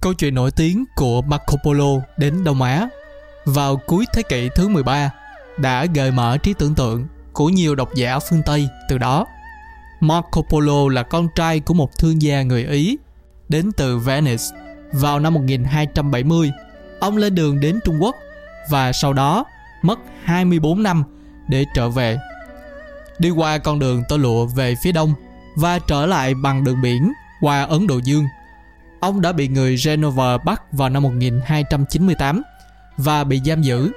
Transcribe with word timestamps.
Câu 0.00 0.14
chuyện 0.14 0.34
nổi 0.34 0.50
tiếng 0.56 0.84
của 0.96 1.22
Marco 1.22 1.56
Polo 1.64 2.00
đến 2.16 2.44
Đông 2.44 2.62
Á 2.62 2.88
vào 3.44 3.76
cuối 3.76 4.04
thế 4.14 4.22
kỷ 4.22 4.48
thứ 4.54 4.68
13 4.68 5.10
đã 5.58 5.86
gợi 5.94 6.10
mở 6.10 6.38
trí 6.38 6.54
tưởng 6.58 6.74
tượng 6.74 7.06
của 7.32 7.48
nhiều 7.48 7.74
độc 7.74 7.94
giả 7.94 8.18
phương 8.18 8.42
Tây 8.46 8.68
từ 8.88 8.98
đó. 8.98 9.26
Marco 10.00 10.42
Polo 10.50 10.88
là 10.88 11.02
con 11.02 11.28
trai 11.34 11.60
của 11.60 11.74
một 11.74 11.90
thương 11.98 12.22
gia 12.22 12.42
người 12.42 12.64
Ý 12.64 12.98
đến 13.48 13.70
từ 13.76 13.98
Venice. 13.98 14.44
Vào 14.92 15.20
năm 15.20 15.34
1270, 15.34 16.52
ông 17.00 17.16
lên 17.16 17.34
đường 17.34 17.60
đến 17.60 17.80
Trung 17.84 18.02
Quốc 18.02 18.16
và 18.70 18.92
sau 18.92 19.12
đó 19.12 19.44
mất 19.82 19.98
24 20.24 20.82
năm 20.82 21.04
để 21.48 21.64
trở 21.74 21.88
về. 21.88 22.18
Đi 23.18 23.30
qua 23.30 23.58
con 23.58 23.78
đường 23.78 24.02
tơ 24.08 24.16
lụa 24.16 24.46
về 24.46 24.74
phía 24.82 24.92
đông 24.92 25.14
và 25.56 25.78
trở 25.78 26.06
lại 26.06 26.34
bằng 26.34 26.64
đường 26.64 26.82
biển 26.82 27.12
qua 27.40 27.62
Ấn 27.62 27.86
Độ 27.86 27.98
Dương. 28.04 28.24
Ông 29.00 29.20
đã 29.20 29.32
bị 29.32 29.48
người 29.48 29.76
Genova 29.84 30.38
bắt 30.38 30.62
vào 30.72 30.88
năm 30.88 31.02
1298 31.02 32.42
và 32.96 33.24
bị 33.24 33.40
giam 33.44 33.62
giữ. 33.62 33.92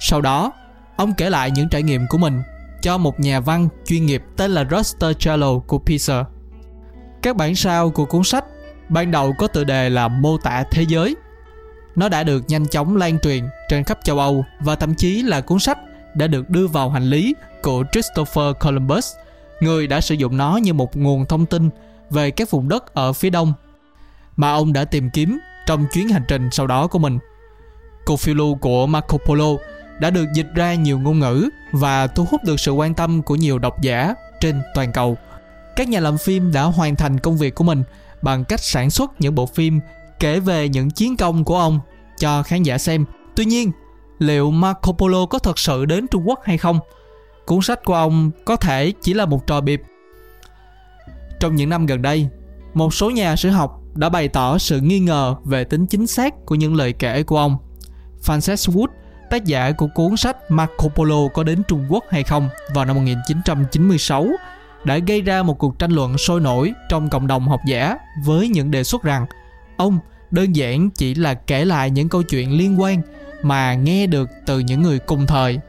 Sau 0.00 0.20
đó, 0.20 0.52
ông 0.96 1.14
kể 1.14 1.30
lại 1.30 1.50
những 1.50 1.68
trải 1.68 1.82
nghiệm 1.82 2.06
của 2.08 2.18
mình 2.18 2.42
cho 2.82 2.98
một 2.98 3.20
nhà 3.20 3.40
văn 3.40 3.68
chuyên 3.86 4.06
nghiệp 4.06 4.22
tên 4.36 4.50
là 4.50 4.64
Roster 4.70 5.16
Cello 5.24 5.58
của 5.58 5.78
Pisa. 5.78 6.24
Các 7.22 7.36
bản 7.36 7.54
sao 7.54 7.90
của 7.90 8.04
cuốn 8.04 8.24
sách 8.24 8.44
ban 8.88 9.10
đầu 9.10 9.34
có 9.38 9.46
tựa 9.46 9.64
đề 9.64 9.90
là 9.90 10.08
mô 10.08 10.38
tả 10.38 10.64
thế 10.70 10.84
giới. 10.88 11.16
Nó 11.96 12.08
đã 12.08 12.22
được 12.22 12.44
nhanh 12.48 12.66
chóng 12.66 12.96
lan 12.96 13.18
truyền 13.18 13.44
trên 13.68 13.84
khắp 13.84 13.98
châu 14.04 14.18
Âu 14.18 14.44
và 14.60 14.76
thậm 14.76 14.94
chí 14.94 15.22
là 15.22 15.40
cuốn 15.40 15.58
sách 15.58 15.78
đã 16.14 16.26
được 16.26 16.50
đưa 16.50 16.66
vào 16.66 16.90
hành 16.90 17.04
lý 17.04 17.34
của 17.62 17.84
Christopher 17.92 18.54
Columbus, 18.60 19.12
người 19.60 19.86
đã 19.86 20.00
sử 20.00 20.14
dụng 20.14 20.36
nó 20.36 20.56
như 20.56 20.72
một 20.72 20.96
nguồn 20.96 21.26
thông 21.26 21.46
tin 21.46 21.70
về 22.10 22.30
các 22.30 22.50
vùng 22.50 22.68
đất 22.68 22.94
ở 22.94 23.12
phía 23.12 23.30
đông 23.30 23.52
mà 24.36 24.52
ông 24.52 24.72
đã 24.72 24.84
tìm 24.84 25.10
kiếm 25.10 25.38
trong 25.66 25.86
chuyến 25.92 26.08
hành 26.08 26.24
trình 26.28 26.48
sau 26.52 26.66
đó 26.66 26.86
của 26.86 26.98
mình. 26.98 27.18
Cuộc 28.06 28.20
phiêu 28.20 28.34
lưu 28.34 28.54
của 28.54 28.86
Marco 28.86 29.18
Polo 29.18 29.56
đã 30.00 30.10
được 30.10 30.26
dịch 30.34 30.48
ra 30.54 30.74
nhiều 30.74 30.98
ngôn 30.98 31.18
ngữ 31.18 31.48
và 31.72 32.06
thu 32.06 32.26
hút 32.30 32.40
được 32.44 32.60
sự 32.60 32.72
quan 32.72 32.94
tâm 32.94 33.22
của 33.22 33.34
nhiều 33.34 33.58
độc 33.58 33.80
giả 33.82 34.14
trên 34.40 34.62
toàn 34.74 34.92
cầu. 34.92 35.16
Các 35.76 35.88
nhà 35.88 36.00
làm 36.00 36.18
phim 36.18 36.52
đã 36.52 36.62
hoàn 36.62 36.96
thành 36.96 37.20
công 37.20 37.36
việc 37.36 37.54
của 37.54 37.64
mình 37.64 37.82
bằng 38.22 38.44
cách 38.44 38.60
sản 38.60 38.90
xuất 38.90 39.20
những 39.20 39.34
bộ 39.34 39.46
phim 39.46 39.80
kể 40.20 40.40
về 40.40 40.68
những 40.68 40.90
chiến 40.90 41.16
công 41.16 41.44
của 41.44 41.58
ông 41.58 41.80
cho 42.18 42.42
khán 42.42 42.62
giả 42.62 42.78
xem. 42.78 43.04
Tuy 43.36 43.44
nhiên, 43.44 43.72
liệu 44.18 44.50
Marco 44.50 44.92
Polo 44.92 45.26
có 45.26 45.38
thật 45.38 45.58
sự 45.58 45.84
đến 45.84 46.06
Trung 46.06 46.28
Quốc 46.28 46.40
hay 46.44 46.58
không? 46.58 46.78
Cuốn 47.46 47.62
sách 47.62 47.84
của 47.84 47.94
ông 47.94 48.30
có 48.44 48.56
thể 48.56 48.92
chỉ 49.00 49.14
là 49.14 49.26
một 49.26 49.46
trò 49.46 49.60
bịp. 49.60 49.82
Trong 51.40 51.56
những 51.56 51.70
năm 51.70 51.86
gần 51.86 52.02
đây, 52.02 52.28
một 52.74 52.94
số 52.94 53.10
nhà 53.10 53.36
sử 53.36 53.50
học 53.50 53.80
đã 53.94 54.08
bày 54.08 54.28
tỏ 54.28 54.58
sự 54.58 54.80
nghi 54.80 54.98
ngờ 54.98 55.34
về 55.44 55.64
tính 55.64 55.86
chính 55.86 56.06
xác 56.06 56.46
của 56.46 56.54
những 56.54 56.74
lời 56.74 56.92
kể 56.92 57.22
của 57.22 57.38
ông. 57.38 57.56
Frances 58.22 58.72
Wood, 58.72 58.88
tác 59.30 59.44
giả 59.44 59.72
của 59.72 59.88
cuốn 59.94 60.16
sách 60.16 60.50
Marco 60.50 60.88
Polo 60.88 61.28
có 61.34 61.42
đến 61.42 61.62
Trung 61.68 61.86
Quốc 61.88 62.04
hay 62.10 62.22
không 62.22 62.48
vào 62.74 62.84
năm 62.84 62.96
1996, 62.96 64.26
đã 64.84 64.98
gây 64.98 65.20
ra 65.20 65.42
một 65.42 65.58
cuộc 65.58 65.78
tranh 65.78 65.90
luận 65.90 66.18
sôi 66.18 66.40
nổi 66.40 66.72
trong 66.88 67.10
cộng 67.10 67.26
đồng 67.26 67.48
học 67.48 67.60
giả 67.66 67.96
với 68.24 68.48
những 68.48 68.70
đề 68.70 68.84
xuất 68.84 69.02
rằng 69.02 69.26
ông 69.76 69.98
đơn 70.34 70.56
giản 70.56 70.90
chỉ 70.90 71.14
là 71.14 71.34
kể 71.34 71.64
lại 71.64 71.90
những 71.90 72.08
câu 72.08 72.22
chuyện 72.22 72.52
liên 72.52 72.80
quan 72.80 73.02
mà 73.42 73.74
nghe 73.74 74.06
được 74.06 74.30
từ 74.46 74.58
những 74.58 74.82
người 74.82 74.98
cùng 74.98 75.26
thời. 75.26 75.60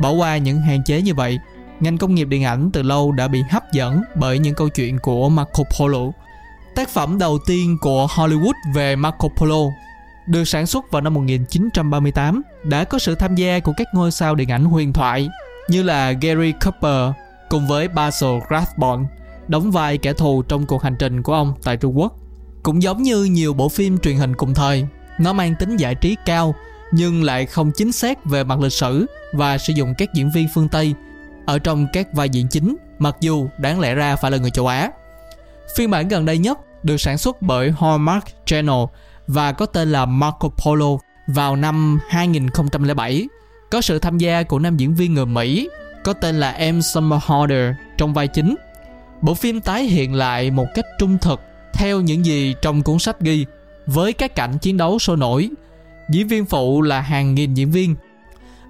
Bỏ 0.00 0.10
qua 0.10 0.36
những 0.36 0.60
hạn 0.60 0.82
chế 0.84 1.02
như 1.02 1.14
vậy, 1.14 1.38
ngành 1.80 1.98
công 1.98 2.14
nghiệp 2.14 2.28
điện 2.28 2.44
ảnh 2.44 2.70
từ 2.72 2.82
lâu 2.82 3.12
đã 3.12 3.28
bị 3.28 3.42
hấp 3.50 3.72
dẫn 3.72 4.02
bởi 4.14 4.38
những 4.38 4.54
câu 4.54 4.68
chuyện 4.68 4.98
của 4.98 5.28
Marco 5.28 5.64
Polo. 5.78 6.00
Tác 6.74 6.88
phẩm 6.88 7.18
đầu 7.18 7.38
tiên 7.46 7.78
của 7.80 8.06
Hollywood 8.06 8.74
về 8.74 8.96
Marco 8.96 9.28
Polo 9.36 9.62
được 10.26 10.44
sản 10.44 10.66
xuất 10.66 10.90
vào 10.90 11.02
năm 11.02 11.14
1938 11.14 12.42
đã 12.64 12.84
có 12.84 12.98
sự 12.98 13.14
tham 13.14 13.34
gia 13.34 13.58
của 13.58 13.72
các 13.76 13.86
ngôi 13.94 14.10
sao 14.10 14.34
điện 14.34 14.50
ảnh 14.50 14.64
huyền 14.64 14.92
thoại 14.92 15.28
như 15.68 15.82
là 15.82 16.12
Gary 16.12 16.52
Cooper 16.64 17.12
cùng 17.50 17.66
với 17.66 17.88
Basil 17.88 18.38
Rathbone 18.50 19.02
đóng 19.48 19.70
vai 19.70 19.98
kẻ 19.98 20.12
thù 20.12 20.42
trong 20.42 20.66
cuộc 20.66 20.82
hành 20.82 20.96
trình 20.98 21.22
của 21.22 21.32
ông 21.32 21.54
tại 21.62 21.76
Trung 21.76 21.98
Quốc. 21.98 22.18
Cũng 22.62 22.82
giống 22.82 23.02
như 23.02 23.24
nhiều 23.24 23.54
bộ 23.54 23.68
phim 23.68 23.98
truyền 23.98 24.16
hình 24.16 24.34
cùng 24.34 24.54
thời, 24.54 24.86
nó 25.18 25.32
mang 25.32 25.54
tính 25.54 25.76
giải 25.76 25.94
trí 25.94 26.16
cao 26.26 26.54
nhưng 26.92 27.22
lại 27.22 27.46
không 27.46 27.72
chính 27.72 27.92
xác 27.92 28.24
về 28.24 28.44
mặt 28.44 28.60
lịch 28.60 28.72
sử 28.72 29.06
và 29.32 29.58
sử 29.58 29.72
dụng 29.72 29.94
các 29.98 30.14
diễn 30.14 30.30
viên 30.30 30.48
phương 30.54 30.68
Tây 30.68 30.94
ở 31.46 31.58
trong 31.58 31.86
các 31.92 32.12
vai 32.12 32.28
diễn 32.28 32.48
chính 32.48 32.76
mặc 32.98 33.16
dù 33.20 33.48
đáng 33.58 33.80
lẽ 33.80 33.94
ra 33.94 34.16
phải 34.16 34.30
là 34.30 34.38
người 34.38 34.50
châu 34.50 34.66
Á. 34.66 34.90
Phiên 35.76 35.90
bản 35.90 36.08
gần 36.08 36.24
đây 36.24 36.38
nhất 36.38 36.84
được 36.84 36.96
sản 36.96 37.18
xuất 37.18 37.42
bởi 37.42 37.72
Hallmark 37.80 38.24
Channel 38.46 38.84
và 39.26 39.52
có 39.52 39.66
tên 39.66 39.92
là 39.92 40.06
Marco 40.06 40.48
Polo 40.48 40.96
vào 41.26 41.56
năm 41.56 41.98
2007 42.08 43.28
có 43.70 43.80
sự 43.80 43.98
tham 43.98 44.18
gia 44.18 44.42
của 44.42 44.58
nam 44.58 44.76
diễn 44.76 44.94
viên 44.94 45.14
người 45.14 45.26
Mỹ 45.26 45.68
có 46.04 46.12
tên 46.12 46.40
là 46.40 46.50
Em 46.50 46.82
Summerholder 46.82 47.74
trong 47.98 48.14
vai 48.14 48.28
chính. 48.28 48.56
Bộ 49.20 49.34
phim 49.34 49.60
tái 49.60 49.84
hiện 49.84 50.14
lại 50.14 50.50
một 50.50 50.66
cách 50.74 50.84
trung 50.98 51.18
thực 51.18 51.40
theo 51.74 52.00
những 52.00 52.24
gì 52.24 52.54
trong 52.62 52.82
cuốn 52.82 52.98
sách 52.98 53.20
ghi 53.20 53.46
với 53.86 54.12
các 54.12 54.34
cảnh 54.34 54.58
chiến 54.58 54.76
đấu 54.76 54.98
sôi 54.98 55.16
nổi. 55.16 55.50
Diễn 56.10 56.28
viên 56.28 56.44
phụ 56.44 56.82
là 56.82 57.00
hàng 57.00 57.34
nghìn 57.34 57.54
diễn 57.54 57.70
viên 57.70 57.94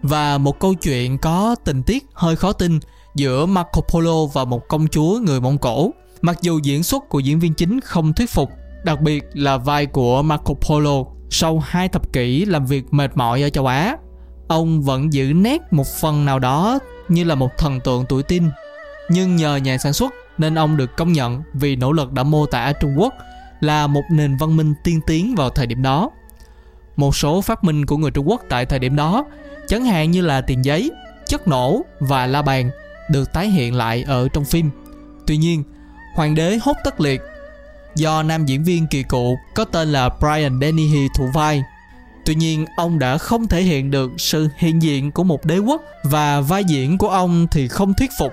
và 0.03 0.39
một 0.39 0.61
câu 0.61 0.75
chuyện 0.75 1.19
có 1.19 1.57
tình 1.65 1.83
tiết 1.83 2.07
hơi 2.15 2.37
khó 2.37 2.53
tin 2.53 2.79
giữa 3.15 3.47
Marco 3.47 3.81
Polo 3.81 4.27
và 4.33 4.45
một 4.45 4.69
công 4.69 4.89
chúa 4.89 5.19
người 5.19 5.41
Mông 5.41 5.59
Cổ. 5.59 5.91
Mặc 6.23 6.39
dù 6.43 6.61
diễn 6.62 6.83
xuất 6.83 7.09
của 7.09 7.19
diễn 7.19 7.41
viên 7.41 7.55
chính 7.55 7.81
không 7.81 8.12
thuyết 8.12 8.31
phục, 8.31 8.51
đặc 8.85 9.01
biệt 9.01 9.25
là 9.33 9.57
vai 9.57 9.87
của 9.87 10.23
Marco 10.23 10.55
Polo 10.55 11.05
sau 11.31 11.59
hai 11.59 11.89
thập 11.89 12.12
kỷ 12.12 12.45
làm 12.45 12.67
việc 12.67 12.85
mệt 12.91 13.17
mỏi 13.17 13.43
ở 13.43 13.51
châu 13.51 13.67
Á, 13.67 13.97
ông 14.49 14.83
vẫn 14.83 15.12
giữ 15.12 15.33
nét 15.33 15.62
một 15.71 15.87
phần 16.01 16.25
nào 16.25 16.39
đó 16.39 16.79
như 17.09 17.25
là 17.25 17.35
một 17.35 17.51
thần 17.59 17.81
tượng 17.81 18.05
tuổi 18.09 18.23
tin. 18.23 18.45
Nhưng 19.11 19.37
nhờ 19.37 19.57
nhà 19.57 19.79
sản 19.79 19.93
xuất 19.93 20.12
nên 20.38 20.59
ông 20.59 20.76
được 20.76 20.97
công 20.97 21.12
nhận 21.12 21.43
vì 21.54 21.76
nỗ 21.76 21.93
lực 21.93 22.12
đã 22.12 22.22
mô 22.22 22.47
tả 22.47 22.72
Trung 22.72 22.94
Quốc 22.98 23.15
là 23.60 23.87
một 23.87 24.03
nền 24.10 24.37
văn 24.37 24.56
minh 24.56 24.75
tiên 24.84 25.00
tiến 25.06 25.34
vào 25.34 25.50
thời 25.50 25.66
điểm 25.66 25.82
đó. 25.82 26.10
Một 26.97 27.16
số 27.16 27.41
phát 27.41 27.65
minh 27.65 27.87
của 27.87 27.97
người 27.97 28.10
Trung 28.10 28.28
Quốc 28.28 28.43
tại 28.48 28.66
thời 28.66 28.78
điểm 28.78 28.97
đó, 28.97 29.25
chẳng 29.69 29.84
hạn 29.84 30.10
như 30.10 30.20
là 30.20 30.41
tiền 30.41 30.65
giấy, 30.65 30.91
chất 31.26 31.48
nổ 31.48 31.82
và 32.00 32.26
la 32.26 32.43
bàn 32.43 32.70
được 33.10 33.32
tái 33.32 33.48
hiện 33.48 33.75
lại 33.75 34.04
ở 34.06 34.28
trong 34.28 34.44
phim. 34.44 34.70
Tuy 35.26 35.37
nhiên, 35.37 35.65
Hoàng 36.15 36.34
đế 36.34 36.59
hốt 36.62 36.76
tất 36.84 37.00
liệt 37.00 37.20
do 37.94 38.22
nam 38.22 38.47
diễn 38.47 38.64
viên 38.64 38.87
kỳ 38.87 39.03
cựu 39.03 39.37
có 39.54 39.64
tên 39.64 39.93
là 39.93 40.10
Brian 40.20 40.60
Dennehy 40.60 41.09
thủ 41.16 41.26
vai. 41.34 41.62
Tuy 42.25 42.34
nhiên, 42.34 42.66
ông 42.76 42.99
đã 42.99 43.19
không 43.19 43.49
thể 43.49 43.62
hiện 43.62 43.91
được 43.91 44.10
sự 44.19 44.49
hiện 44.56 44.82
diện 44.82 45.12
của 45.12 45.25
một 45.25 45.44
đế 45.44 45.59
quốc 45.59 45.82
và 46.04 46.41
vai 46.41 46.64
diễn 46.64 46.99
của 46.99 47.09
ông 47.09 47.47
thì 47.50 47.69
không 47.69 47.94
thuyết 47.94 48.10
phục. 48.19 48.32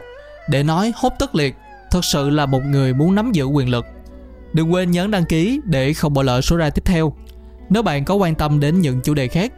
Để 0.50 0.64
nói 0.64 0.94
hốt 0.96 1.14
tất 1.20 1.36
liệt, 1.36 1.56
thật 1.92 2.06
sự 2.06 2.30
là 2.30 2.46
một 2.46 2.64
người 2.64 2.94
muốn 2.94 3.16
nắm 3.16 3.32
giữ 3.32 3.46
quyền 3.46 3.70
lực. 3.70 3.86
Đừng 4.54 4.74
quên 4.74 4.92
nhấn 4.92 5.12
đăng 5.12 5.26
ký 5.26 5.60
để 5.66 5.94
không 5.94 6.14
bỏ 6.14 6.24
lỡ 6.24 6.42
số 6.42 6.58
ra 6.58 6.70
tiếp 6.70 6.82
theo. 6.86 7.14
Nếu 7.70 7.84
bạn 7.84 8.06
có 8.06 8.16
quan 8.16 8.36
tâm 8.36 8.60
đến 8.60 8.82
những 8.82 9.02
chủ 9.02 9.14
đề 9.14 9.28
khác, 9.28 9.54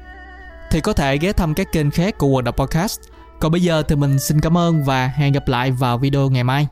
thì 0.71 0.81
có 0.81 0.93
thể 0.93 1.17
ghé 1.17 1.33
thăm 1.33 1.53
các 1.53 1.71
kênh 1.71 1.91
khác 1.91 2.17
của 2.17 2.27
World 2.27 2.51
Podcast. 2.51 2.99
Còn 3.39 3.51
bây 3.51 3.61
giờ 3.61 3.83
thì 3.87 3.95
mình 3.95 4.19
xin 4.19 4.41
cảm 4.41 4.57
ơn 4.57 4.83
và 4.83 5.07
hẹn 5.07 5.33
gặp 5.33 5.47
lại 5.47 5.71
vào 5.71 5.97
video 5.97 6.29
ngày 6.29 6.43
mai. 6.43 6.67